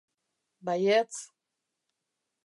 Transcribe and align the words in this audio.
Baietz. 0.65 1.17